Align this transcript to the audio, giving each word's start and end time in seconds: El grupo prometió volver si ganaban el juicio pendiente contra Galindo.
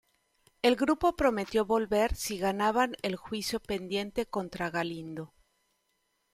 El 0.63 0.77
grupo 0.77 1.15
prometió 1.15 1.63
volver 1.63 2.15
si 2.15 2.39
ganaban 2.39 2.97
el 3.03 3.15
juicio 3.17 3.59
pendiente 3.59 4.25
contra 4.25 4.71
Galindo. 4.71 5.31